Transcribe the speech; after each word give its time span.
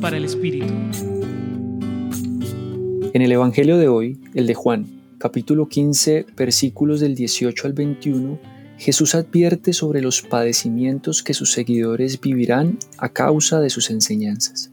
Para 0.00 0.16
el 0.16 0.24
Espíritu. 0.24 0.74
En 3.12 3.22
el 3.22 3.30
Evangelio 3.30 3.78
de 3.78 3.86
hoy, 3.86 4.18
el 4.34 4.48
de 4.48 4.54
Juan, 4.54 4.86
capítulo 5.18 5.68
15, 5.68 6.26
versículos 6.36 6.98
del 6.98 7.14
18 7.14 7.68
al 7.68 7.72
21, 7.72 8.40
Jesús 8.76 9.14
advierte 9.14 9.72
sobre 9.72 10.02
los 10.02 10.20
padecimientos 10.22 11.22
que 11.22 11.32
sus 11.32 11.52
seguidores 11.52 12.20
vivirán 12.20 12.76
a 12.98 13.10
causa 13.10 13.60
de 13.60 13.70
sus 13.70 13.90
enseñanzas. 13.90 14.72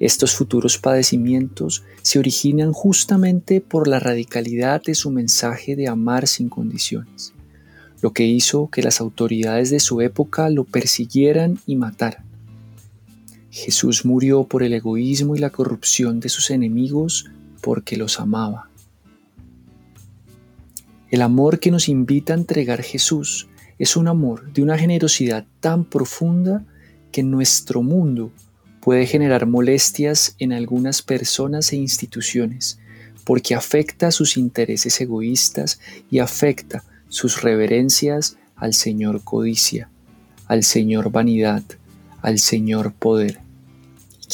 Estos 0.00 0.34
futuros 0.34 0.78
padecimientos 0.78 1.84
se 2.02 2.18
originan 2.18 2.72
justamente 2.72 3.60
por 3.60 3.86
la 3.86 4.00
radicalidad 4.00 4.82
de 4.82 4.96
su 4.96 5.12
mensaje 5.12 5.76
de 5.76 5.86
amar 5.86 6.26
sin 6.26 6.48
condiciones, 6.48 7.34
lo 8.02 8.12
que 8.12 8.24
hizo 8.24 8.68
que 8.68 8.82
las 8.82 9.00
autoridades 9.00 9.70
de 9.70 9.78
su 9.78 10.00
época 10.00 10.50
lo 10.50 10.64
persiguieran 10.64 11.60
y 11.66 11.76
mataran. 11.76 12.25
Jesús 13.56 14.04
murió 14.04 14.44
por 14.44 14.62
el 14.62 14.74
egoísmo 14.74 15.34
y 15.34 15.38
la 15.38 15.48
corrupción 15.48 16.20
de 16.20 16.28
sus 16.28 16.50
enemigos 16.50 17.30
porque 17.62 17.96
los 17.96 18.20
amaba. 18.20 18.68
El 21.10 21.22
amor 21.22 21.58
que 21.58 21.70
nos 21.70 21.88
invita 21.88 22.34
a 22.34 22.36
entregar 22.36 22.82
Jesús 22.82 23.48
es 23.78 23.96
un 23.96 24.08
amor 24.08 24.52
de 24.52 24.62
una 24.62 24.76
generosidad 24.76 25.46
tan 25.60 25.86
profunda 25.86 26.66
que 27.10 27.22
en 27.22 27.30
nuestro 27.30 27.82
mundo 27.82 28.30
puede 28.82 29.06
generar 29.06 29.46
molestias 29.46 30.36
en 30.38 30.52
algunas 30.52 31.00
personas 31.00 31.72
e 31.72 31.76
instituciones, 31.76 32.78
porque 33.24 33.54
afecta 33.54 34.10
sus 34.10 34.36
intereses 34.36 35.00
egoístas 35.00 35.80
y 36.10 36.18
afecta 36.18 36.84
sus 37.08 37.40
reverencias 37.40 38.36
al 38.54 38.74
Señor 38.74 39.24
codicia, 39.24 39.88
al 40.46 40.62
Señor 40.62 41.10
vanidad, 41.10 41.62
al 42.20 42.38
Señor 42.38 42.92
poder, 42.92 43.45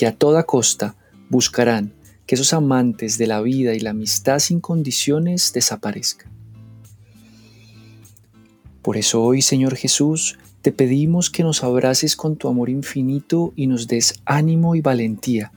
que 0.03 0.08
a 0.08 0.17
toda 0.17 0.42
costa 0.42 0.97
buscarán 1.31 1.92
que 2.27 2.34
esos 2.34 2.53
amantes 2.55 3.19
de 3.19 3.28
la 3.28 3.41
vida 3.41 3.72
y 3.72 3.78
la 3.78 3.91
amistad 3.91 4.41
sin 4.41 4.58
condiciones 4.58 5.53
desaparezcan. 5.53 6.28
Por 8.83 8.97
eso 8.97 9.23
hoy, 9.23 9.42
Señor 9.42 9.77
Jesús, 9.77 10.41
te 10.61 10.73
pedimos 10.73 11.30
que 11.30 11.45
nos 11.45 11.62
abraces 11.62 12.17
con 12.17 12.34
tu 12.34 12.48
amor 12.48 12.69
infinito 12.69 13.53
y 13.55 13.69
nos 13.69 13.86
des 13.86 14.20
ánimo 14.25 14.75
y 14.75 14.80
valentía 14.80 15.53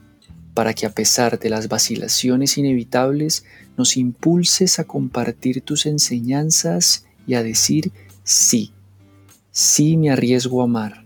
para 0.54 0.74
que 0.74 0.86
a 0.86 0.90
pesar 0.90 1.40
de 1.40 1.50
las 1.50 1.66
vacilaciones 1.66 2.56
inevitables 2.56 3.44
nos 3.76 3.96
impulses 3.96 4.78
a 4.78 4.84
compartir 4.84 5.62
tus 5.62 5.86
enseñanzas 5.86 7.04
y 7.26 7.34
a 7.34 7.42
decir 7.42 7.90
sí, 8.22 8.72
sí 9.50 9.96
me 9.96 10.10
arriesgo 10.10 10.60
a 10.60 10.66
amar, 10.66 11.04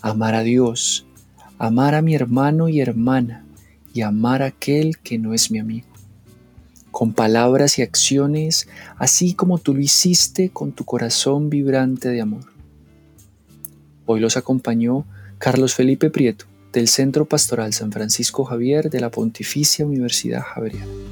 amar 0.00 0.34
a 0.34 0.42
Dios, 0.42 1.04
amar 1.62 1.94
a 1.94 2.02
mi 2.02 2.16
hermano 2.16 2.68
y 2.68 2.80
hermana 2.80 3.44
y 3.94 4.00
amar 4.00 4.42
a 4.42 4.46
aquel 4.46 4.98
que 4.98 5.16
no 5.16 5.32
es 5.32 5.52
mi 5.52 5.60
amigo 5.60 5.86
con 6.90 7.12
palabras 7.14 7.78
y 7.78 7.82
acciones, 7.82 8.68
así 8.98 9.32
como 9.34 9.58
tú 9.58 9.72
lo 9.72 9.80
hiciste 9.80 10.50
con 10.50 10.72
tu 10.72 10.84
corazón 10.84 11.50
vibrante 11.50 12.08
de 12.10 12.20
amor. 12.20 12.44
Hoy 14.04 14.18
los 14.18 14.36
acompañó 14.36 15.06
Carlos 15.38 15.74
Felipe 15.74 16.10
Prieto, 16.10 16.46
del 16.72 16.88
Centro 16.88 17.26
Pastoral 17.26 17.72
San 17.72 17.92
Francisco 17.92 18.44
Javier 18.44 18.90
de 18.90 19.00
la 19.00 19.10
Pontificia 19.10 19.86
Universidad 19.86 20.42
Javeriana. 20.42 21.11